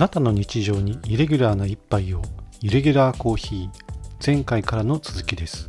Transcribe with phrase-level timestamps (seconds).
[0.00, 2.22] なたの日常にイレギュラーな一杯を
[2.62, 3.70] イレギュラーコーヒー
[4.24, 5.68] 前回からの続きです。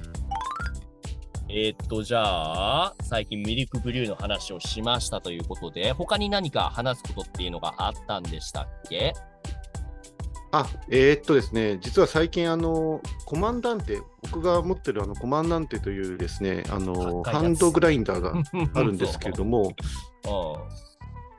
[1.50, 9.14] えーっと、じゃあ、最近ミルクブリューの話をしましたということで、他に何か話すことっていうのがあったんでしたっけ？
[10.54, 18.34] あ、えーっとですね、実は最近、あの、コマンダンテ、僕が持ってるあのコマンダンテというですね、あの、ハンドグラインダーが
[18.76, 19.74] あるんですけれども、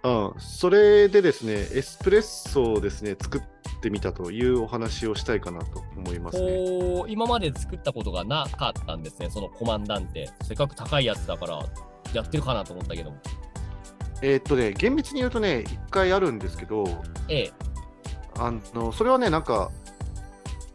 [0.05, 3.43] ううん、それでですね、エスプレッソをですね、作っ
[3.80, 6.33] てみたというお話をしたいかなと思いまん。
[6.33, 6.47] すね。
[6.47, 10.29] こう、今まで作ったことがなかったんですね、そのコマンダンテ。
[10.43, 11.62] せっかく高いやつだから、
[12.12, 13.16] やってるかなと思ったけども。
[14.23, 16.84] えーっとね、厳密に言うとね、一回あるんですけど、
[17.29, 17.52] ええ。
[18.38, 19.71] あの、それはね、なんか、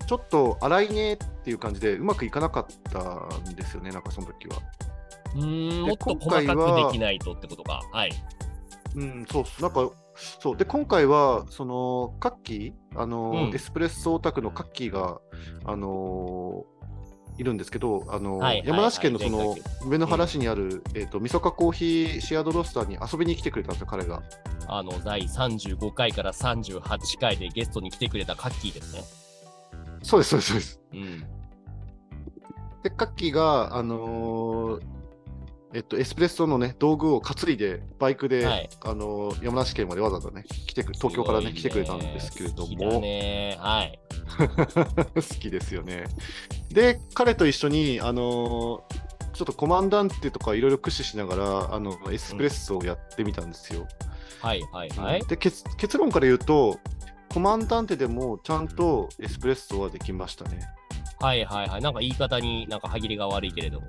[0.07, 2.99] ちょっと荒いねっていう感じで、うまくいかなかった
[3.49, 4.57] んですよね、なんかその時は。
[5.35, 7.81] うーん、でもっと細かくはできないとってことか。
[7.91, 8.11] はい。
[8.97, 9.61] うん、そうっす。
[9.61, 10.57] なんか、そう。
[10.57, 15.21] で、今回は、その、カッキー、あの、うんエスプレッソオタクのカッキーが、
[15.65, 16.65] あの
[17.37, 24.23] いるんですけど、あのはいはい山梨県のそのはい上野原市にある、えっ、と、みそかコーヒーシェアドロースターに遊びに来てくれたんですよ、彼が。
[24.67, 29.03] あの、第35回から38回でゲストに来てくれたカッキーですね。
[30.01, 30.81] そうです、そうです、そうです。
[30.93, 31.19] うん。
[32.81, 34.96] で、カッキーが、あのー
[35.73, 43.57] えっと、エスプレッソのね、道具を担いで、バイクで、はいあのー山梨県までわざわざね、来てく東京からね、来てくれたんですけれど好きね。
[43.59, 43.99] はい。
[45.15, 46.05] 好きですよね。
[46.69, 53.87] で、彼と一緒に、あのーちょっとコマンダンテとかいろいろ駆使しながら、あの、エスプレッソをやってみたんですよ。
[54.41, 55.21] はいはいはい。
[55.27, 56.79] で結、結論から言うと、
[57.31, 60.59] コマンダンテでもちゃんとエスプレッソはできましたね。
[61.19, 61.81] はいはいはい。
[61.81, 63.87] なんか言い方になんか歯切れが悪いけれども。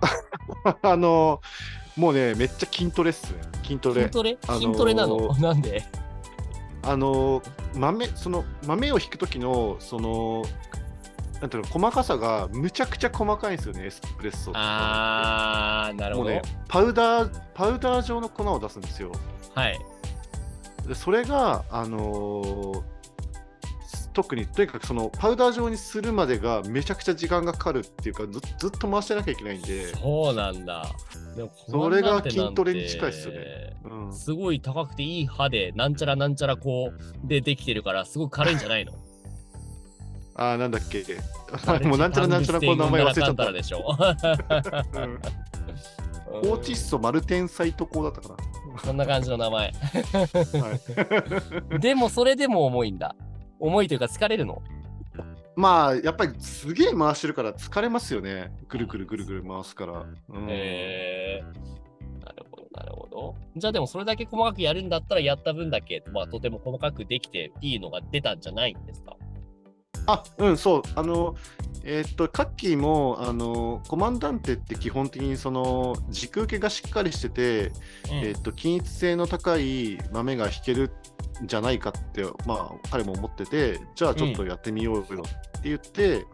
[0.82, 3.40] あのーもうね、めっちゃ筋トレっすね。
[3.64, 4.10] 筋トレ筋。
[4.10, 4.38] トレ？
[4.46, 5.34] あのー筋トレなの？
[5.38, 5.82] なんで？
[6.82, 10.42] あのー豆、その豆を引くときの、その、
[11.40, 16.30] なんていうの、細かさがむちゃくちゃ細かいんですよね、エスプレッソあー、なるほど。
[16.30, 19.12] もうね、パウダー、パウダー状の粉を出すんですよ。
[19.54, 19.78] はい。
[20.86, 22.82] でそれが、あのー
[24.12, 30.86] 特に、とにかくそのパウダー状にするまでがめちゃくちゃ時間がかかるっていうか、ずずっと回してなきゃいけないんで、そうなんだ。
[31.36, 38.92] でもそれが筋トレに近いっすよねうん、すごい高くていい歯で、なんちゃらなんちゃらこう、でできてるから、すごく軽いんじゃないの？
[40.34, 41.04] あー、なんだっけ、
[41.86, 43.44] もうなんちゃらなんちゃらこの名前忘れちゃった。
[43.44, 43.96] らでしょ？
[46.32, 48.36] うーチッソマルテンサイトコだったか
[48.84, 49.72] そんな感じの名前。
[49.72, 50.20] な。
[50.62, 53.14] はい でもそれでも重いんだ。
[53.60, 54.62] 重いというか疲れるの？
[55.56, 58.52] まあ、やっぱりすげえ回してるから疲れますよね。
[58.68, 60.06] ぐるぐるぐるぐる回すから。
[60.28, 61.44] うんへえ
[62.24, 63.34] なるほど、なるほど。
[63.56, 69.16] じゃあでもそれだけ細かくやるんだったらやった分だけ、まあとても細かくできていいのが出たんじゃないんですか？
[70.06, 70.82] あ、うん、そう。
[70.94, 71.36] あの、
[71.84, 77.72] えーっと、カッキーも、あの、コマンダンテって基本的にその、軸受けがしっかりしてて、
[78.10, 80.90] えーっと、均一性の高い豆が引けるん
[81.42, 86.24] じゃないかって、まあ、彼も思ってて、じゃあちょっとやってみようよって言って、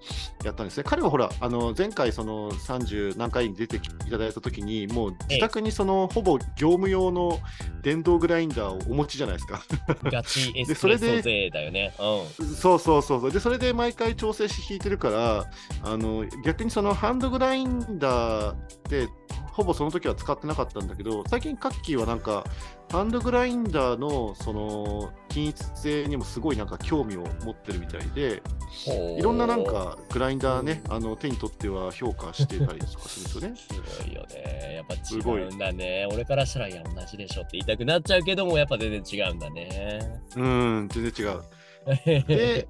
[0.45, 0.85] やったんですね。
[0.85, 7.39] 彼はほら、あの、前回その30何回に出てきいただいたときに、もう自宅にその、ほぼ業務用の
[7.83, 9.63] 電動グラインダーをお持ちじゃないですか。
[10.05, 11.95] ガチ エスプそれでレッソ勢だよね。
[11.99, 13.33] うそうそうそうそう。
[13.33, 15.47] で、それで毎回調整して弾いてるから、
[15.83, 18.57] あの逆にそのハンドグラインダーっ
[18.89, 19.09] て、
[19.57, 22.45] ほぼその時は使ってなかったんだけど、最近カッキーはなんか、
[22.93, 28.43] ハンドグラインダーのその均一性にもすごいなんか興味を持ってるみたいで、
[28.87, 29.19] ん。
[29.19, 33.55] いろんななんかグラインダーね、あの手に取っては評価してたりとかするとね。
[33.57, 34.75] すごいよね。
[34.75, 36.07] やっぱすごい違うんだね。
[36.13, 40.21] 俺からしたら、いや、同じでしょって言いたくなっちゃうけども、やっぱ全然違うんだね。
[40.37, 41.43] うん、全然違う。
[42.27, 42.69] で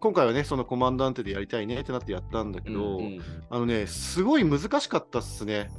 [0.00, 5.70] 今回はね、そのコマンダンテでやりたいねってなってやったんだけど、うんうんあのね、すごい難しかったっすね。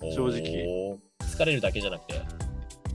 [0.00, 2.22] 正直疲れるだけじゃなくて。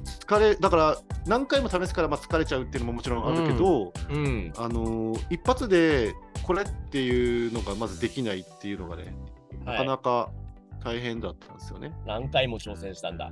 [0.06, 4.54] 疲れだから何回も試すからまあ疲れちゃうっていうのももちろんあるけど、うん。
[4.58, 6.14] あのー一発で
[6.44, 9.14] これっていうのがまずできないっていうのがね、
[9.66, 10.30] なかなか
[10.84, 11.94] 大変だったんですよね。
[12.06, 13.32] 何回も挑戦したんだ。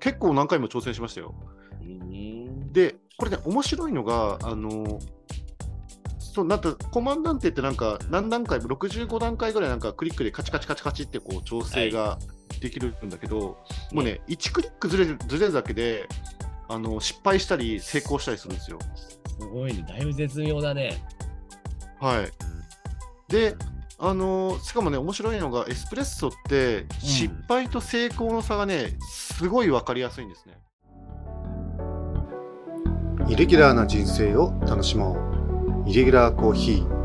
[0.00, 1.34] 結構何回も挑戦しましたよ。
[1.80, 2.72] うん。
[2.72, 5.16] で、これね、面白いのが、あのー
[6.18, 12.18] そうなんかコマンダンテってなんか何段階も65段階ぐらいなんかクリックでカチカチカチカチってこう調整が
[12.60, 13.58] できるんだけど、
[13.92, 16.08] もうね、1クリックずれるずれるだけで
[16.68, 18.78] あの失敗したり成功したりするんですよ。
[19.38, 19.84] すごいね。
[19.88, 21.02] だいぶ絶妙だね。
[22.00, 22.30] はい。
[23.32, 23.56] で、
[23.98, 30.58] あのーしかもね、面白いのが、エスプレッソって、失敗と成功の差がね、すごい分かりやすいんですね。
[33.28, 35.16] イレギュラーな人生を楽しも
[35.84, 36.95] うイレギュラーコーヒー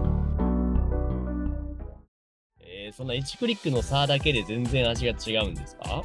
[2.92, 6.04] えー、そんな1クリックの差だけで全然味が違うんですか？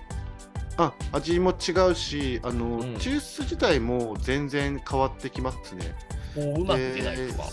[0.79, 5.94] あ味も違うしあの、うん抽出自体も全然変わってきますね。
[6.35, 7.44] こううまく出ないとか。
[7.44, 7.50] で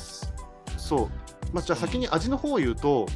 [0.78, 1.10] そう、
[1.54, 3.08] まあ、じゃあ先に味の方を言うと、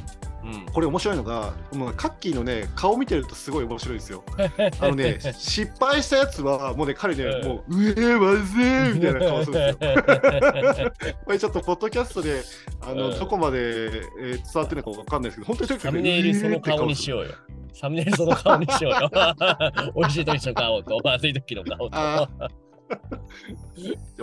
[0.52, 0.66] うん。
[0.72, 4.24] これ面白いのが、もうカッキーのね、顔見てるとすごい面白いですよ。
[4.80, 10.92] あのね、失敗したやつは、もうね、彼ね、うんもう、うえー、まずーみたいな顔するんですよ。
[11.24, 12.42] これちょっと、ポッドキャストで、
[12.80, 17.30] あの、うんどこまで、えー伝わってるのかわかんないですけど、本当にとにかくねサムネイルその顔にしうようよ。
[17.74, 19.10] サムネイルその顔にしようよ。
[19.96, 21.96] 美味しい時の顔と、まずい時の顔と。
[21.96, 22.28] わ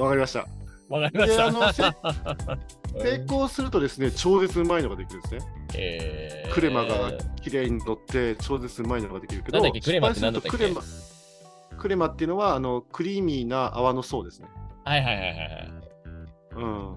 [0.10, 0.48] かりました。
[0.90, 1.74] かりましで、あの、た。
[1.74, 1.84] せ
[3.18, 5.42] 成功するとですね、超絶うまいのができるんですね。
[5.76, 7.12] えークレマが
[7.42, 10.58] 綺麗に乗って超絶うまいのができるけど、なんだっけクレマって何だったっけ？
[10.58, 10.82] クレマ
[11.78, 14.48] クレマっていうのはあのクリーミーな泡の層ですね。
[14.86, 15.74] はいはいはいはい。
[16.56, 16.96] うん。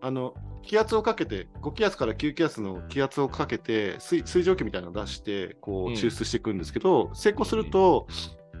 [0.00, 8.08] あの気圧をかけて5気圧から9気圧の気圧をかけて水水蒸気みたいなのを出してこうんう抽出していくんですけど、成功すると、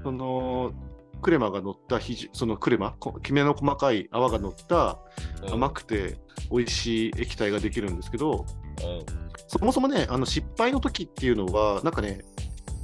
[0.04, 0.72] その
[1.20, 4.98] クレマが乗ったひじそのクレマこきめの細かい泡が乗った
[5.42, 5.54] うん。
[5.54, 6.18] 甘くて
[6.50, 8.44] 美味しい液体ができるんですけど、
[8.82, 9.20] うん。
[9.48, 12.24] そもそもね、あの失敗の時っていうのは、なんかね、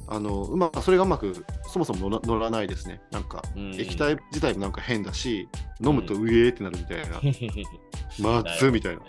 [0.09, 3.01] あのうまそれがうまくそもそも乗ら乗らないですね。
[3.11, 3.75] なんか、うん。
[3.75, 5.49] 液体自体もなんか変だし、
[5.85, 7.21] 飲むとうえーってなるみたいな、
[8.19, 9.03] まずみたいな。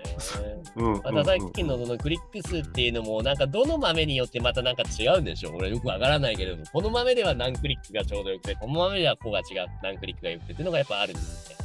[0.76, 0.94] うん。
[1.02, 10.54] またさっきのそのクリック数っていうのも、なんかどの豆によってまたなんか違うんでしょ俺よくわからないけれども、この豆では何クリックがちょうどよくて、この豆ではここが違う、何クリックがよくて。
[10.54, 11.56] っていうのがやっぱあるんですね。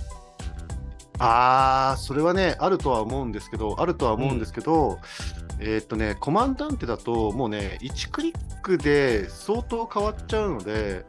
[1.18, 4.98] あー、それはね、あるとは思うんですけど、あるとは思うんですけど、
[5.60, 11.04] えーっとね、コマンダンテだと、もうね、1クリックで相当変わっちゃうので、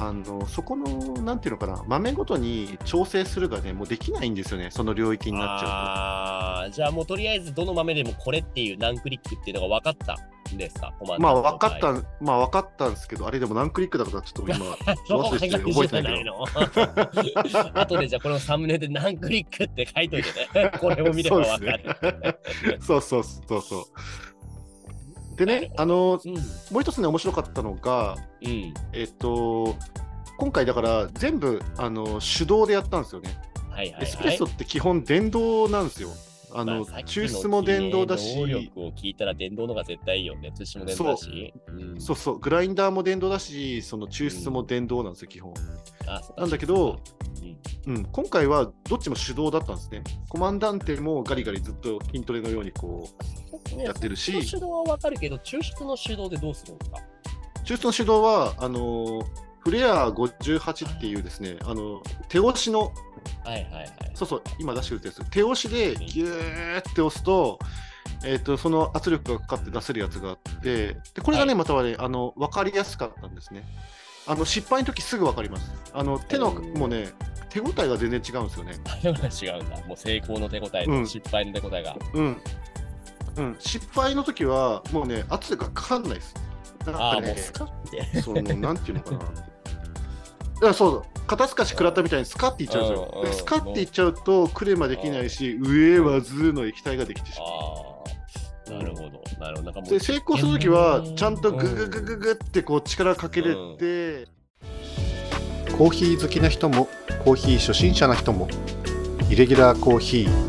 [0.00, 0.86] あのそこの、
[1.22, 6.76] なんていうのかな、豆ごとに調整するがね、もうできないんですよね、その領域になっちゃうと。
[6.76, 10.16] じゃあもうとりあえずどの豆でもこれっていう何クリックっていうのが分かった
[10.54, 10.94] んですか？
[11.18, 14.64] まあ分かったまあ分かったんですけど、あれでも何クリックだからちょっと今、
[15.10, 16.38] 忘れてて覚えてないけど。
[16.38, 20.70] の後でじゃあこのサムネで何クリックって書いといてね。
[20.78, 22.38] これを見れば分かる。
[22.80, 23.84] そうそうそうそう。
[25.38, 26.34] でね、あの、うん。
[26.34, 26.40] も
[26.78, 28.74] う一つね、面白かったのが、うん。
[28.92, 29.76] えっと、
[30.38, 33.40] 今回だから全部あの手動でやったんですよね。
[33.70, 34.02] はいはいはい。
[34.02, 36.10] エスプレッソって基本電動なんですよ。
[36.52, 40.52] あの、まさっきの抽出も電動だ能し、力を聞いたら電動のが絶対いいよね。
[40.52, 41.54] 通信も電動だし。
[41.68, 45.52] うんそうそう、グラインダーも電動だし、その抽出も電動なんですよ、基本。
[46.06, 47.00] あそうなんだけど、
[47.86, 50.02] うんうん、今回はどっちも手動だったんですね。
[50.28, 53.08] コマンダンテもガリガリずっと筋トレのようにこ
[53.76, 56.98] うやってるしそっちの手動は分かるけど、抽出の手動でどうするんですか
[57.64, 59.22] 抽出の手動はあの
[59.60, 62.90] フレア58っていうですね、あの手押しの、は
[63.48, 63.88] いはいはい。
[64.14, 67.58] そうそう、今出してるやつ、手押しでギューって押すと、
[68.24, 73.64] えー、とその圧力がかかって出せるやつがあって、でこれがね、はいまたはね、あの分かりやすかったんですね。
[74.28, 75.72] あの失敗の時すぐ分かります。
[75.94, 77.08] あの手のもうね、
[77.48, 78.74] 手応えが全然違うんですよね。
[79.02, 79.76] 違うんだ。
[79.86, 81.96] もう成功の手応えうんと失敗の手応えが。
[82.12, 82.36] うん。
[83.36, 86.34] うん、失敗の時は、もうね、圧力がかかんないです。
[86.84, 88.20] なんかね、スカって。
[88.20, 89.18] その、なんていうのかな。
[89.18, 89.46] だか
[90.60, 92.88] らそう、肩透かし食らったみたいにスカっていっちゃうん
[93.24, 97.87] ですよスカっていっちゃうと、クレマできないし、上はズーの液体ができてしまう。
[98.70, 99.22] なるほど。
[99.40, 99.62] なるほど。
[99.62, 104.26] なんかもうで成功するときはうん、ちゃんとグググググってこう力かけれて、
[105.76, 106.88] コーヒー好きな人も
[107.24, 108.48] コーヒー初心者な人も
[109.30, 110.48] イレギュラーコーヒー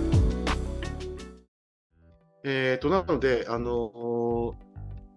[2.43, 4.69] えっと、なので、あのー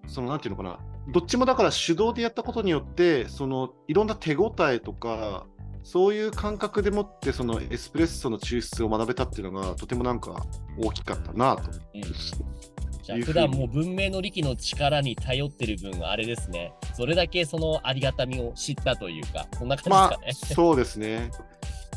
[0.08, 0.78] そのなんていうのかな、
[1.12, 5.46] どっちもだから手動でやったことによって、そのいろんな手応えとか、
[5.84, 10.44] そういう感覚でもって、そのエスプレッソの抽出を学べたっていうのが、とてもなんか
[10.78, 11.62] 大きかったなと。
[11.94, 12.71] うん
[13.02, 16.72] じゃあ普段もう文明の力の力に頼ってる分あれですね。
[16.94, 21.30] それだけそのありがたみを知ったというか、そんなまあ感じですかね。、そうですね。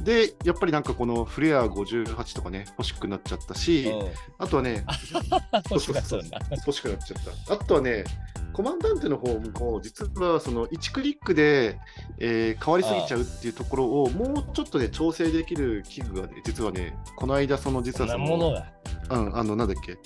[0.01, 3.91] で、やっぱりなんかこのフレア58とかね、欲しくなっちゃったし、
[4.37, 4.83] あとはね、
[5.69, 6.39] 欲しくなっちゃうんだ。
[6.51, 7.53] 欲しくなっちゃった。
[7.53, 8.03] あとはね、
[8.51, 11.79] コマンダンテの方も、実はその1クリックで、
[12.19, 18.65] えー変わりすぎちゃうっていうところを、もうちょっとね、調整できる器具がね、実はね、この間、その実はその、なものが。
[19.09, 19.97] うん、あの、なんだっけ、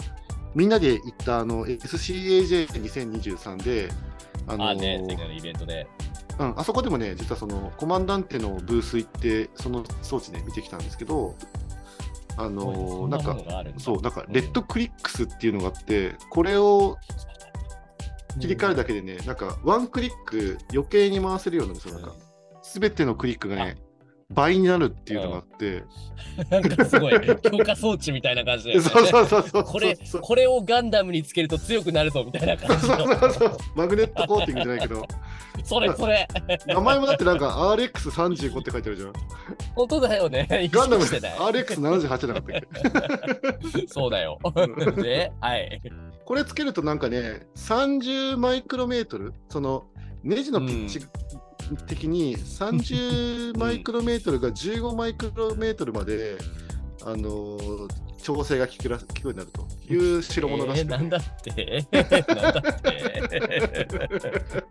[0.56, 3.90] みんなで行ったあの SCAJ2023 で、
[4.48, 5.88] あのああね、世界のイベントで。
[6.40, 11.36] うん、あそこでもね、実はそのコマンダンテのブース行って、その装置ね、見てきたんですけど、
[12.38, 13.38] あのそんなんか
[13.78, 16.98] そう、なんか、うんレッドクリックスっていうのがあって、これを
[18.40, 21.96] 切り替えるだけでね、なんか、ワンクリック余計に回せるようなんですよ。
[21.96, 22.16] なんか、
[22.62, 23.76] すべてのクリックがね、
[24.32, 25.84] 倍になるっていうのがあって、
[26.52, 33.20] なんかすごい、 強化装置みたいな感じで、そうそうそうそうこれこれをガンダムにつけると強くなるぞみたいな感じそうの。
[33.20, 35.04] そうそうマグネットコーティングじゃないけど、
[35.64, 36.28] それそれ。
[36.68, 39.14] 名前もだってなんか RX35 って書いてあるじゃん。
[39.76, 40.48] 本当だよね。
[40.64, 41.38] 意ガンダム識してない。
[41.40, 42.44] RX78 じゃなかったっ
[43.82, 43.88] け？
[43.88, 44.38] そうだよ。
[44.44, 45.82] うんで、はい。
[46.26, 49.88] これつけるとなんかね、30マイクロメートル、その
[50.22, 51.00] ネジのピッチ
[51.88, 56.38] 的に30マイクロメートルが15マイクロメートルまで、
[57.06, 57.88] あのー
[58.22, 59.66] 調整が効くら効くようになると。
[59.88, 61.88] いう代物らしくて、えーなんだって？
[61.92, 62.10] なん
[62.54, 64.64] だって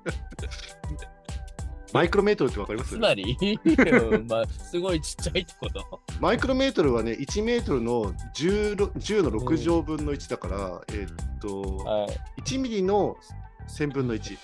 [1.95, 2.91] マイクロメートルってわかります？
[2.91, 6.01] つまり、 うんまあ、すごいちっちゃいってこと？
[6.21, 12.43] マイクロメートルはね、1メートルの 10, 10の6乗分の1だから、えーっと、はい。
[12.43, 13.17] 1ミリの
[13.69, 14.37] 1000分の1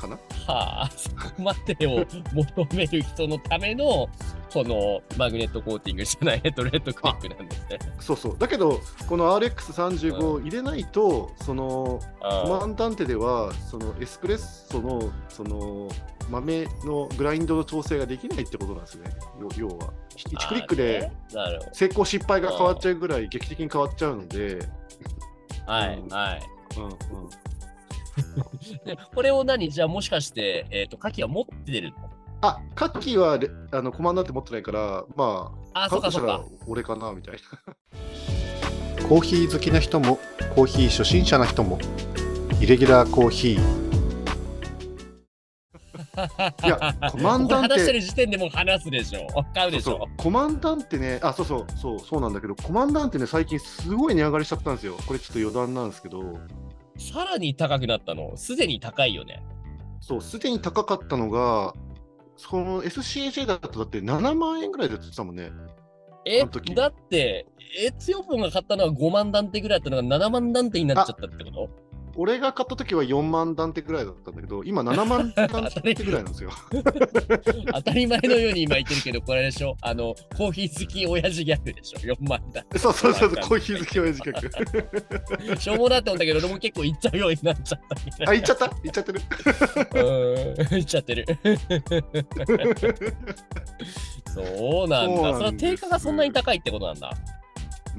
[0.00, 0.16] かな？
[0.46, 4.08] はあ、そこまでを求める人のための、
[4.52, 7.78] このマグネットコーティングじゃないヘッドレッドクリックなんですね。
[8.00, 8.38] そうそう。
[8.38, 15.88] だけど、この RX35 を入れないと、その、あコマンダンテでは、そのエスプレッソの、その、
[16.30, 19.10] 豆のグラインドの調整ができないってことなんですね。
[19.40, 19.92] 要要は。
[20.16, 21.10] 1クリックで、
[21.72, 24.66] 成功失敗が変わっちゃうぐらい劇的に変わっちゃうので、ど。
[25.72, 26.42] はい、うんはい。
[26.76, 26.92] うんうん、
[28.84, 29.70] でこれを何？
[29.70, 31.96] じゃあもしかして、えっ、と、カキは持ってるの？
[32.42, 36.44] あ、カッキーはレあのコマンダンテ持ってないから、まあ、あ、そううかそうか。
[36.66, 37.34] 俺かなみたい
[38.98, 39.08] な。
[39.08, 40.18] コーヒー好きな人も
[40.54, 41.78] コーヒー初心者な人も
[42.60, 43.80] イレギュラーコーヒー
[46.66, 47.74] いや、コマンダンテ。
[47.74, 49.26] 話してる時点でもう話すでしょ？
[49.54, 49.90] 買うでしょ？
[49.90, 50.08] そうそう。
[50.16, 54.96] コマンダンテね、あ、そうそう、そう、そうなんだけど、コマンダンテね、最近すごい値上がりしちゃったんですよ。
[55.06, 56.38] これちょっと余談なんですけど、
[57.00, 58.36] さらに高くなったの。
[58.36, 59.42] すでに高いよね。
[60.00, 61.74] そう、すでに高かったのが、
[62.36, 65.50] その SCAJ だとだって7万円ぐらいで売ってたもんね。
[66.26, 67.46] えだって、
[67.78, 71.70] エツヨポンが買ったのは5万ダンテぐらいだったのが7万ダンテになっちゃったってこと？
[72.16, 75.48] 俺が買った時は4万ダンテぐらいだったんだけど、 今7万ダン
[75.82, 76.50] テぐらいなんですよ。
[77.72, 84.50] 当たり前のように今言ってるけど、これでしょあの、コーヒー好き親父ギャグでしょ ?4 万ダンそうそうそう、そうコーヒー好き親父客。
[84.50, 85.56] テ。
[85.60, 89.20] しょうもなって思ったけど、俺も結構言っちゃうようになっちゃったみたいなあ、言っちゃった言っちゃってる。
[89.20, 91.26] うーん、言っちゃってる。
[94.34, 95.16] そうなんだ。
[95.16, 97.12] そうなんですよその定価がそんなに高いってことなんだ。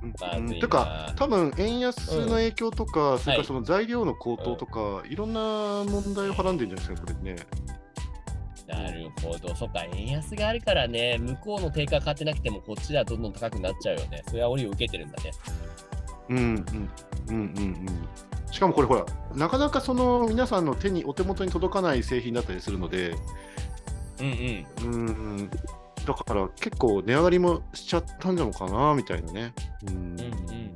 [0.03, 7.45] うんまずいなてか、多分円安の影響とか、それかはいらその材料の高騰とか、いろんな問題をはらんでるんじゃないですか、これね。
[8.67, 9.53] なるほど。
[9.53, 14.23] そっか、円安があるからね、向こうの定価買ってなくても、こっちではどんどん高くなっちゃうよね。
[14.27, 15.31] それは折を受けてるんだね。
[16.29, 16.55] うんうん
[17.29, 17.87] うんうんうん。
[18.51, 19.05] しかもこれほら、
[19.35, 23.15] なかなかその皆さんの手に、お手元に届かない製品だったりするので、
[24.19, 24.93] うんうん。
[24.93, 24.95] う
[25.43, 25.49] ん、
[26.17, 29.53] だから結構値上がりもしちゃったんじゃのかな、みたいなね。
[29.87, 30.75] うんうんうん。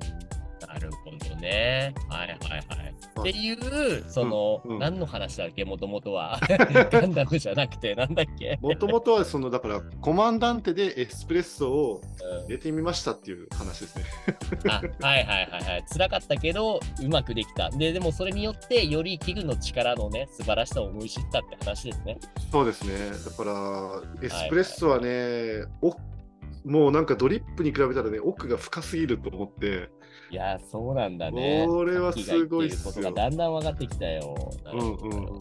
[0.59, 1.93] なるほどね。
[2.09, 2.94] はいはいはい。
[3.15, 6.39] あっていう、その、うんうん何の話だっけ、もともとは。
[6.91, 8.57] ガンダムじゃなくて、なんだっけ？
[8.61, 14.03] もともとはそのだからコマンダンテでエスプレッソをうん入れてみましたっていう話ですね。
[14.67, 15.85] あはいはいはいはい。
[15.91, 17.69] 辛かったけど、うまくできた。
[17.69, 22.17] で、でもそれによって、より器具の力のね、素晴らしさを思い知ったって話ですね。
[22.51, 22.93] そうですね。
[23.11, 25.95] だからエスプレッソはね、お
[26.65, 29.89] もうなんかドリップに比べたらね、奥が深すぎると思って、
[30.35, 31.65] いやー、そうなんだね。
[31.65, 34.35] これはすごいっすことがだんだん分かってきたよ。
[34.73, 34.81] うんう
[35.37, 35.39] ん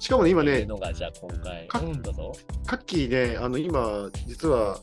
[0.00, 0.64] しかもね、今ね。
[0.64, 0.74] カッ
[2.86, 4.80] キーね、あの今、実は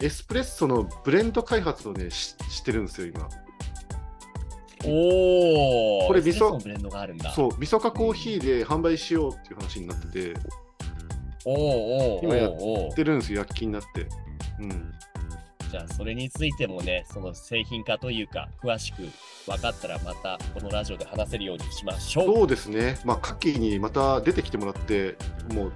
[0.00, 3.28] エスプレッソのブレンド開発をね、ししてるんですよ、今。
[4.84, 6.08] おー。
[6.08, 6.60] これ味噌？
[6.60, 7.30] ブレンドがあるんだ。
[7.30, 10.40] そう、味噌化コーヒーで販売しようっていう話になってて、
[11.44, 12.52] おーおー今やっ
[12.96, 14.08] てるんですよ、躍起になって。
[14.58, 14.92] うん。
[15.70, 19.02] じゃあ、それについてもね、その製品化というか、詳しく
[19.46, 22.24] 分かったら、またこのラジオで話せるようにしましょう。
[22.36, 25.16] そうですね、まあ、カッキーにまた出てきてもらって、
[25.52, 25.72] もう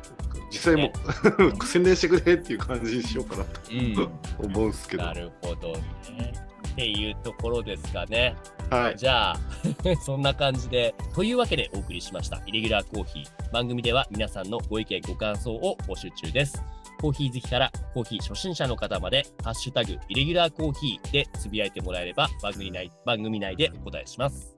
[0.50, 0.92] 実際も
[1.38, 4.46] う 宣伝してくれっていう感じにしようかなとうん。
[4.46, 5.04] 思うんですけど。
[5.04, 6.32] なるほどね。
[6.72, 8.36] っていうところですかね。
[8.70, 8.96] はい。
[8.96, 9.36] じゃあ、
[10.04, 13.52] そんな感じで、というわけでお送りしました、イレギュラーコーヒー。
[13.52, 16.62] 番組では皆さんのご意見、ご感想を募集中です。
[17.00, 24.56] コーヒー好きからコーヒー初心者の方まで、ハッシュタグ、イレギュラーコーヒーでつぶやいてもらえれば番組内、番組内でお答えします。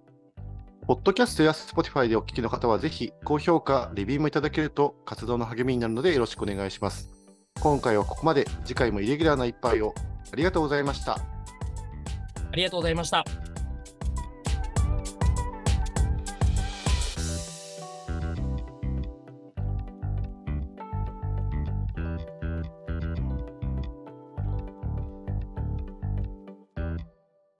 [0.86, 7.10] ポッドキャストや Spotify でお聞きの方は、ぜひ高評価、レビューもいただけると活動の励みになるのでよろしくお願いします。
[7.60, 9.94] 今回はここまで、次回もイレギュラーな一杯を
[10.32, 11.14] ありがとうございました。
[11.14, 13.24] ありがとうございました。